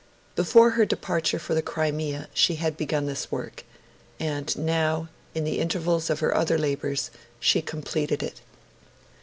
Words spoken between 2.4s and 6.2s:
had begun this work; and now, in the intervals